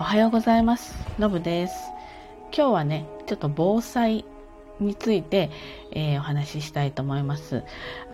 [0.00, 0.96] おはようございます。
[1.18, 1.74] のぶです。
[2.56, 4.24] 今日はね、ちょっと防災
[4.80, 5.50] について、
[5.90, 7.64] えー、お話ししたいと思います。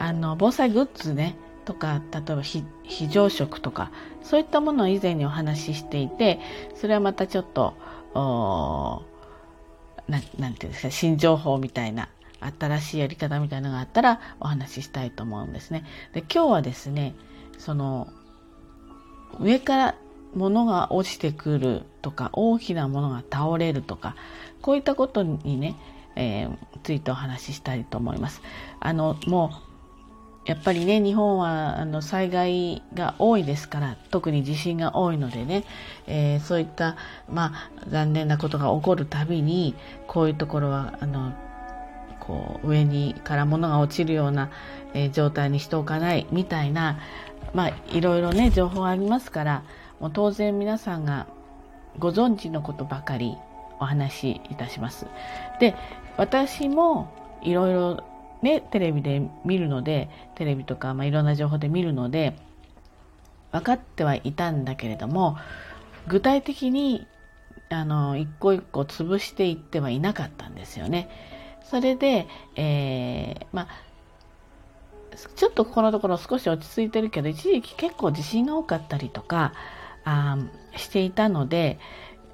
[0.01, 2.65] あの、防災グッズね、とか、例えば非
[3.09, 3.93] 常食とか、
[4.25, 6.41] そういったものを以前にお話ししていて、
[6.75, 7.75] それはまたちょっと、
[10.09, 12.09] ななんていうんですか、新情報みたいな、
[12.59, 15.85] 新しいやり方みたいなのがあったらお話ししたいと思うんですね。
[16.15, 17.15] で、今日はですね、
[17.59, 18.09] その、
[19.39, 19.95] 上から
[20.37, 24.15] 物が落ちてくるとか大きなものが倒れるとか
[24.61, 25.77] こういったことにね、
[26.15, 28.43] えー、ついてお話ししたいと思います。
[28.79, 29.67] あのもう
[30.47, 35.65] やっぱりね日本はあの災害が多いですから特に地震が多いのでね、
[36.07, 36.97] えー、そういった
[37.29, 39.75] まあ残念なことが起こるたびに
[40.07, 41.33] こういうところはあの
[42.21, 44.51] こう上にから物が落ちるような、
[44.95, 47.01] えー、状態にしておかないみたいな
[47.53, 49.63] まあいろいろね情報ありますから
[50.01, 51.27] もう当然皆さんが
[51.99, 53.37] ご存知のことばかり
[53.81, 55.07] お話しいたします。
[55.61, 55.75] で、
[56.17, 57.13] 私も
[57.43, 58.05] いろいろ
[58.43, 62.37] ね、テレビで見るので、テレビとか、まあ、いろんな情報で見るので、
[63.53, 65.37] 分かってはいたんだけれども、
[66.07, 67.07] 具体的に、
[67.71, 71.09] あの、一個一個潰していってはいなかったんですよね。
[71.65, 73.69] それで、えー、まあ、
[75.35, 79.55] ちょっとこのところ少し落ち着いてるけど、一時期結構地震が多かったりとか、
[80.07, 80.39] あ
[80.77, 81.79] していたので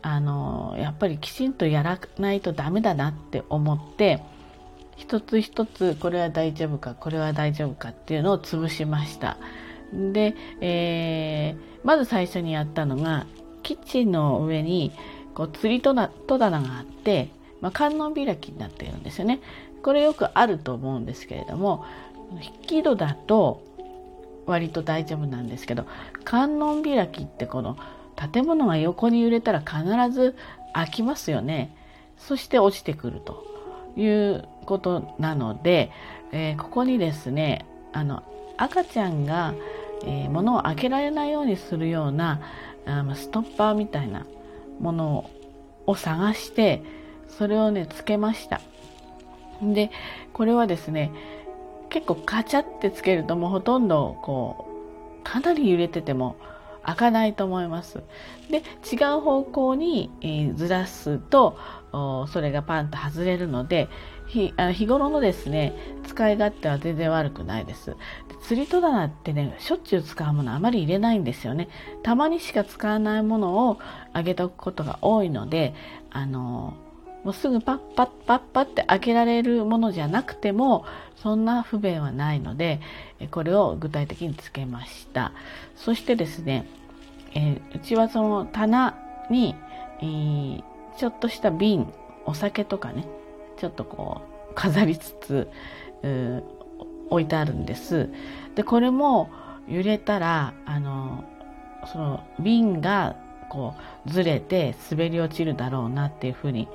[0.03, 4.23] あのやっぱりきちんとやらないとダメだなって思って
[4.97, 9.39] 一つ一つこれは大丈夫かこれは大丈夫かっていうのを潰しました。
[9.93, 13.27] で、えー、まず最初にやったのが
[13.63, 14.93] キッチンの上に
[15.35, 16.09] こう釣り戸棚
[16.63, 19.41] があって、まあ、観音開きになってるんですよね。
[19.83, 21.85] これよくあると思うんですけれども
[22.41, 23.63] 引き戸だと
[24.47, 25.87] 割と大丈夫なんですけど
[26.25, 27.77] 観音開きってこの
[28.33, 30.37] 建物が横に揺れたら必ず
[30.73, 31.77] 開きますよね。
[32.19, 33.45] そして落ちてくると
[33.97, 35.91] いうことなので、
[36.31, 38.23] えー、ここにですねあの
[38.57, 39.55] 赤ちゃんが、
[40.05, 42.41] えー、物を開けられないようにするような
[42.87, 44.27] あストッパーみたいな
[44.81, 45.31] もの
[45.87, 46.83] を探して
[47.29, 48.61] それをねつけました。
[49.63, 49.91] で
[50.33, 51.13] これはですね
[51.93, 54.67] 結構カチャってつけるともうほとんどこ
[55.21, 56.37] うかなり揺れてても
[56.85, 58.03] 開かないと思います。
[58.51, 61.57] で違う方向に、えー、ずらすと
[61.93, 63.89] それがパンと外れるので
[64.27, 65.75] 日あの日頃のですね
[66.07, 67.97] 使い勝手は全然悪くないですで
[68.43, 71.69] 釣り戸棚ってねしょっちゅう使うものあまり入れないんですよね
[72.03, 73.79] たまにしか使わないものを
[74.15, 75.75] あげておくことが多いので
[76.11, 76.75] あの
[77.25, 80.85] もうすぐパッパッパッパッって開けられるものじゃなくても
[81.17, 82.81] そんな不便はないので
[83.31, 85.33] これを具体的につけました
[85.77, 86.67] そしてですね、
[87.35, 88.99] えー、うちはその棚
[89.31, 89.55] に、
[90.01, 90.63] えー、
[90.99, 91.93] ちょっとした瓶
[92.25, 93.07] お酒とかね
[93.57, 95.49] ちょっとこう飾りつつ
[97.09, 98.09] 置いてあるんです
[98.55, 99.31] でこれも
[99.69, 101.25] 揺れたらあの
[101.93, 103.17] その瓶が
[103.49, 103.75] こ
[104.07, 106.69] うずれて滑り落ちるだろうなっていうふうに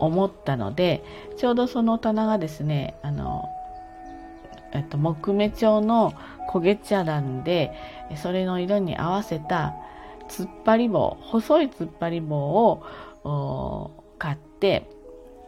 [0.00, 1.04] 思ったので
[1.36, 3.48] ちょうどその棚がですねあの、
[4.72, 6.12] えっと、木目調の
[6.50, 7.72] 焦げ茶なんで
[8.16, 9.74] それの色に合わせた
[10.28, 14.88] 突っ張り棒細い突っ張り棒を買って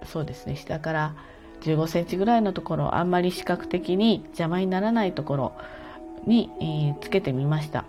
[0.05, 1.17] そうですね下から
[1.63, 5.53] 15センチぐらいのところあんまり視覚的に邪魔にならないところ
[6.27, 7.85] に、えー、つけてみました。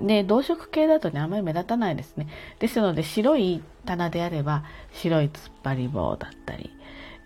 [0.00, 2.28] で、同色系だとね、あまり目立たないですね。
[2.58, 6.70] ですので、白い棚であれば、白い突っ張り棒だったり、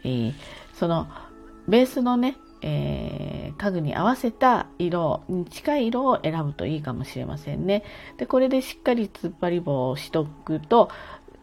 [0.05, 0.35] えー、
[0.75, 1.09] その、
[1.69, 7.85] ベースのね、えー、家具に合わせた色に近い色を選ぶといいかもしれませんね。
[8.17, 10.91] で、これでしっかり突っ張り棒をしとくと、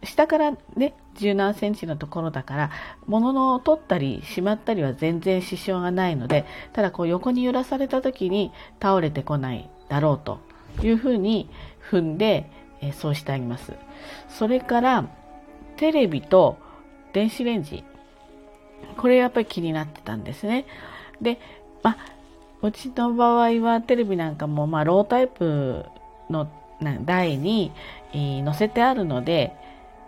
[0.02, 2.70] 下からね、十何センチのところだから、
[3.06, 8.52] 物の取ったりしまったりは全然支障がないので、ただこう横に揺らされた時に
[8.82, 10.40] 倒れてこないだろうと
[10.82, 11.48] いうふうに
[11.90, 13.72] 踏んで、え、そうしてあげます。
[14.28, 15.06] それから、
[15.76, 16.58] テレビと
[17.12, 17.84] 電子レンジ。
[18.96, 20.66] これやっぱり気になってたんですね。
[21.20, 21.38] で、
[21.82, 21.96] まあ、
[22.62, 25.86] うちの場合はテレビなんかも、まあ、ロータイプ
[26.30, 26.48] の
[27.04, 27.72] 台に、
[28.12, 29.52] え、載せてあるので、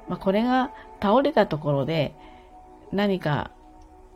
[0.09, 0.71] まあ、これが
[1.01, 2.15] 倒れたところで
[2.93, 3.51] 何か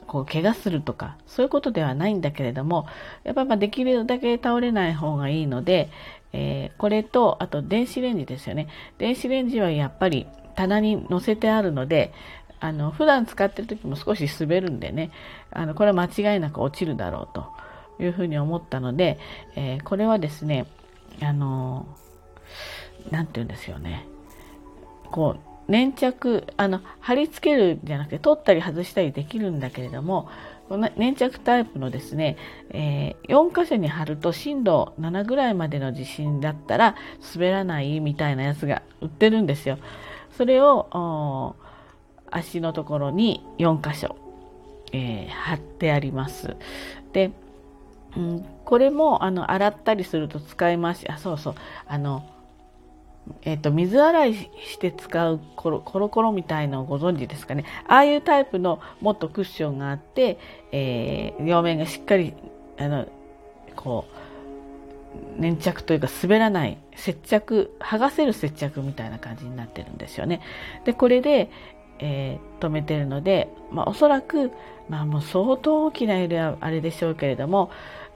[0.06, 2.86] こう怪我するとかそういうことではないんだけれども
[3.24, 5.90] やっぱりできるだけ倒れない方がいいので、
[6.32, 8.68] えー、これとあと電子レンジですよね。
[8.98, 12.12] 電子レンジはやっぱり棚に載せてあるので
[12.60, 15.10] あの普段使ってる時も少し滑るんでね。
[15.50, 17.46] あのこれは間違いなく落ちるだろうと
[18.02, 19.18] いうふうに思ったので、
[19.56, 20.66] えー、これはですね
[21.20, 21.86] あの
[23.10, 24.06] 何て言うんですよね。
[25.10, 30.28] こう粘着あの貼り付けるんじゃなくて取ったり外したりできるんだけれども
[30.70, 32.36] この粘着タイプのですね、
[32.70, 36.94] えー、4箇所に貼ると震度7ぐらいまでの地震だったら
[37.34, 39.78] 滑らないみたいなやつが売ってるんですよ。
[40.36, 41.56] それを
[42.30, 44.14] 足のところに4箇所、
[44.92, 46.54] えー、貼ってあります。
[47.12, 47.32] で、
[48.16, 51.54] うん、これもあの洗ったりすると使います、あ、そうそう、
[51.88, 52.22] あの、
[53.42, 57.64] えっ、ー、と、水洗いして使うコロコロコロみたいのをご存知ですかね。
[57.86, 60.38] ああいうタイプのもっとクッションがあって、
[60.72, 62.34] えー、両面がしっかり、
[62.78, 63.06] あの、
[63.76, 70.40] こう、粘着というか滑らない接着、剥がせる接着みたいな感じになってるんですよね。
[70.84, 71.50] で、これで、
[71.98, 74.50] えー、止めてるので、まあ、おそらく、
[74.88, 77.70] まあ、もう相当大きな揺れはあれでしょうけれども、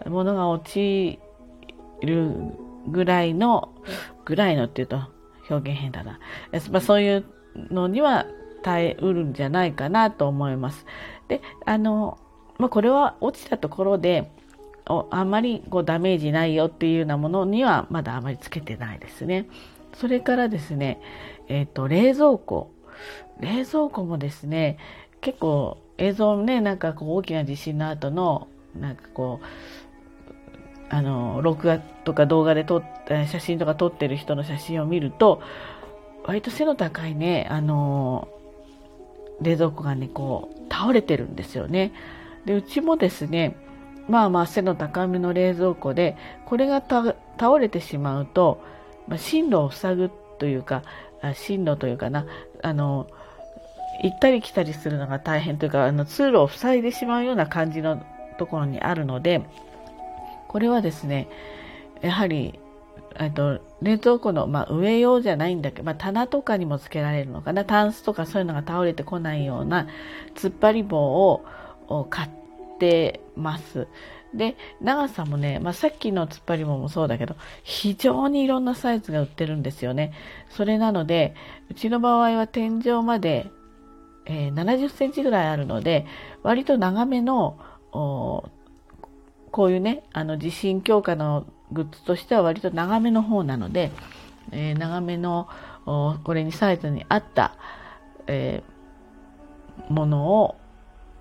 [0.06, 1.18] 物が落ち
[2.02, 2.32] る
[2.86, 3.72] ぐらいの、
[4.24, 5.00] ぐらいのっていうと
[5.50, 6.18] 表現変だな。
[6.70, 7.24] まあ、そういう
[7.70, 8.26] のには
[8.62, 10.86] 耐えうるんじゃないかなと思います。
[11.28, 12.18] で、あの、
[12.58, 14.30] まあ、これは落ちたところで、
[14.86, 19.46] あんまりこうダメージないよっていうようなものにはまだあまりつけてないですね。
[19.94, 21.00] それからですね、
[21.48, 22.70] えっ、ー、と、冷蔵庫。
[23.40, 24.78] 冷蔵庫もですね、
[25.20, 29.44] 結構映像ね、なんかこう大きな地震の後の、なんかこう、
[30.94, 32.82] あの、録画とか動画で撮っ
[33.26, 35.42] 写真とか撮ってる人の写真を見ると、
[36.22, 38.28] 割と背の高いね、あの、
[39.40, 41.92] 冷蔵庫がね、こう、倒れてるんですよね。
[42.44, 43.56] で、うちもですね、
[44.08, 48.62] まあまあ背の高めの冷蔵庫で、これが倒れてしまうと、
[49.08, 50.84] まあ、進路を塞ぐというか、
[51.34, 52.24] 進路というかな、
[52.62, 53.08] あの、
[54.04, 58.00] 行ったり来たりするのが大変というか、あの通路を塞いでしまうような感じの
[58.38, 59.42] ところにあるので、
[60.54, 61.28] これはですね、
[62.00, 62.60] やはり、
[63.18, 69.88] えっと、冷蔵庫の、まあ、上用じゃないんだけど、まあ、棚とかにもつけられるのかな、タンスとかそういうのが倒れてこないような
[70.36, 71.44] 突っ張り棒を
[72.08, 72.30] 買っ
[72.78, 73.88] てます。
[74.32, 77.34] で、長さもね、まあ、さっきの突っ張り棒もそうだけど、
[77.64, 80.12] 非常にいろんなサイズが売ってるんですよね。
[80.50, 81.34] それなので、
[81.68, 83.50] うちの場合は天井まで、
[84.26, 86.06] えー、70センチぐらいあるので、
[86.44, 87.58] 割と長めの
[89.54, 93.92] こういうね、あの地震強化のグッズとしては割と長めの方なので、
[94.50, 95.48] えー、長めの
[95.86, 97.54] これにサイズに合った、
[98.26, 100.56] えー、ものを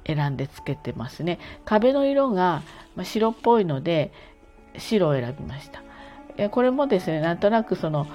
[0.07, 1.37] 選んでつけてますね。
[1.63, 2.63] 壁の色が
[3.03, 4.11] 白っぽいので
[4.79, 6.49] 白を選びました。
[6.49, 8.07] これもですね、なんとなくその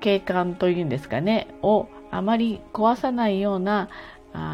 [0.00, 3.90] 景観というんですかね、をあまり壊さないような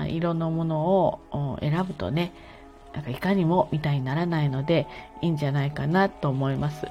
[0.09, 2.33] 色のものを選ぶとね、
[2.97, 4.87] なんかいかにもみたいにならないので
[5.21, 6.87] いいんじゃないかなと思います。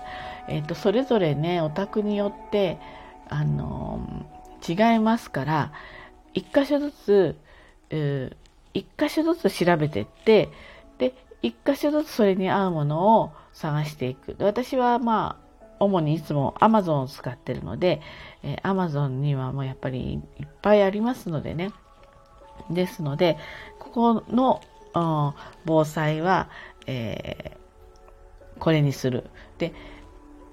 [0.47, 2.77] えっ、ー、とそれぞれねお宅によって
[3.27, 5.71] あのー、違いますから
[6.35, 7.35] 一箇所ずつ、
[7.89, 8.35] えー、
[8.75, 10.49] 一箇所ずつ調べてって
[10.99, 14.35] で一箇所ずつそれに合うものを探していく。
[14.39, 15.45] 私はまあ
[15.79, 17.99] 主にいつも Amazon を使ってるので、
[18.43, 21.71] えー、Amazon にはもうやっぱりいっぱいありますのでね。
[22.69, 23.37] ですので、
[23.79, 24.61] ここの
[25.65, 26.49] 防災は、
[26.87, 29.25] えー、これにする。
[29.57, 29.73] で、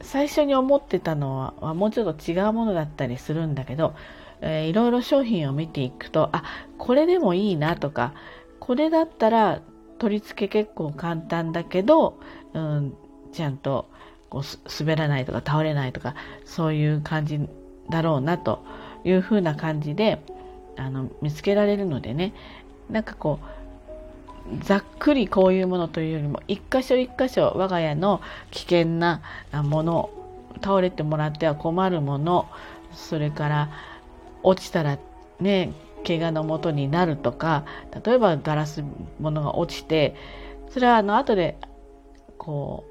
[0.00, 3.94] 最初に思ってたのはもうちょっと違うものだったりするんだけど、
[4.40, 6.42] えー、いろいろ商品を見ていくと、あ、
[6.76, 8.12] これでもいいなとか、
[8.58, 9.60] これだったら
[9.98, 12.18] 取り付け結構簡単だけど、
[12.52, 12.94] うん、
[13.32, 13.88] ちゃんと
[14.28, 14.42] こう
[14.82, 17.40] 滑らないとか倒れないとか、そういう感じ
[17.88, 18.64] だろうなと
[19.04, 20.20] いうふうな感じで、
[20.76, 22.34] あの、見つけられるのでね、
[22.90, 23.61] なんかこう、
[24.60, 28.20] ざっくりこういうものというよりも一箇所一箇所我が家の
[28.50, 29.22] 危険な
[29.52, 30.10] もの
[30.62, 32.48] 倒れてもらっては困るもの
[32.92, 33.70] それから
[34.42, 34.98] 落ちたら
[35.40, 35.72] ね
[36.06, 37.64] 怪我のもとになるとか
[38.04, 38.84] 例えばガラス
[39.20, 40.16] ものが落ちて
[40.70, 41.58] それはあの後で
[42.38, 42.84] こ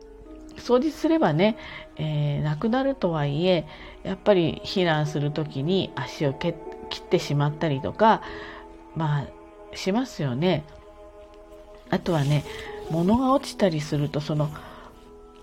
[0.55, 1.57] う掃除すればね、
[1.97, 3.67] えー、なくなるとはいえ
[4.03, 6.55] やっぱり避難する時に足を切っ
[7.09, 8.21] てしまったりとか
[8.95, 10.65] まあしますよね。
[11.91, 12.43] あとはね
[12.89, 14.49] 物が落ちたりするとその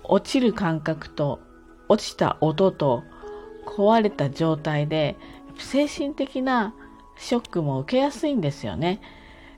[0.02, 1.40] 落ちる感覚と
[1.88, 3.05] 落ちた音と
[3.67, 5.17] 壊れた状態で
[5.59, 6.75] 精神的な
[7.17, 9.00] ショックも受けやすいんですよね。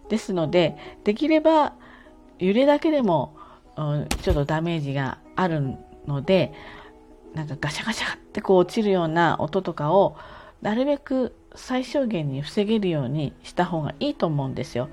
[0.08, 1.74] ですのでできれば
[2.38, 3.36] 揺れだけでも、
[3.76, 6.52] うん、ちょっとダメージがあるので
[7.34, 10.16] なんかガシャガシャってこう落ちるような音とかを
[10.62, 14.88] なるべく最小限に防げるようにした方がいいと思うんですよ。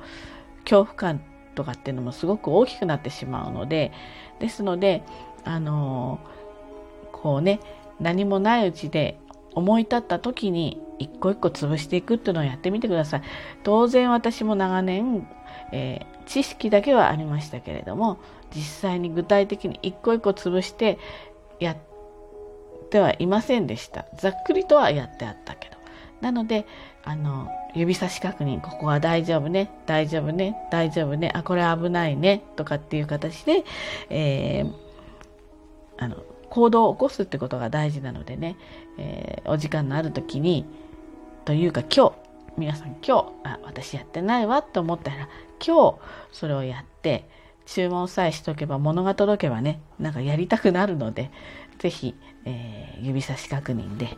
[0.63, 1.21] 恐怖感
[1.57, 3.91] とかっていうのもすごく大きくなってしまうので
[4.39, 5.03] ですので
[5.43, 6.19] あの
[7.11, 7.59] こうね
[7.99, 9.19] 何もないうちで
[9.55, 13.21] 思い立った時に一個一個潰していくっていうのをやってみてください。
[13.63, 15.27] 当然私も長年、
[15.71, 18.19] えー、知識だけはありましたけれども
[18.55, 20.99] 実際に具体的に一個一個潰して
[21.59, 21.77] やっ
[22.91, 24.05] てはいませんでした。
[24.15, 25.77] ざっくりとはやってあったけど。
[26.21, 26.65] なので
[27.03, 33.63] あの指差し確認ここは大丈夫ね大丈夫ね大丈夫ねあこれ危ないねとかっていう形で、
[34.09, 34.73] えー、
[35.97, 36.17] あの
[36.49, 38.57] 行動を起こすってことが大事なのでね、
[38.97, 40.65] えー、お時間のある時に
[41.45, 42.13] というか今日
[42.57, 45.29] 皆さん今日あ私やってないわと思ったら
[45.65, 45.95] 今日
[46.31, 47.29] それをやって
[47.65, 51.31] 注文さえしとけば物が届けばねなんかやりたくなるので
[51.79, 54.17] 是非、えー、指差し確認で、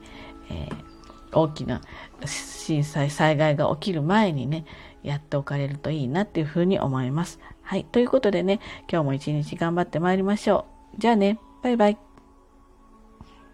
[0.50, 0.99] えー
[1.32, 1.82] 大きな
[2.26, 4.66] 震災災害が起きる前にね
[5.04, 7.40] やっておかれるといいなっていうふうに思います。
[7.62, 7.86] はい。
[7.86, 8.60] ということでね
[8.92, 11.00] 今日も一日頑張ってまいりましょう。
[11.00, 12.09] じゃあねバイバイ。